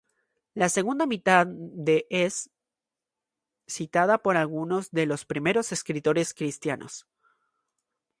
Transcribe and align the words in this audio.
La 0.55 0.67
segunda 0.69 1.05
mitad 1.05 1.45
de 1.45 2.07
es 2.09 2.49
citada 3.67 4.17
por 4.17 4.35
algunos 4.35 4.89
de 4.89 5.05
los 5.05 5.25
primeros 5.25 5.71
escritores 5.71 6.33
cristianos. 6.33 7.05